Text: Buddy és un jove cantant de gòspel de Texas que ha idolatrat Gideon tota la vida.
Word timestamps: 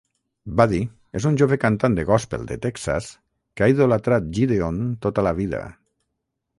Buddy 0.61 0.79
és 1.19 1.27
un 1.31 1.37
jove 1.41 1.59
cantant 1.65 1.99
de 1.99 2.07
gòspel 2.09 2.49
de 2.53 2.59
Texas 2.65 3.11
que 3.55 3.67
ha 3.67 3.71
idolatrat 3.75 4.35
Gideon 4.39 4.85
tota 5.07 5.31
la 5.31 5.39
vida. 5.43 5.65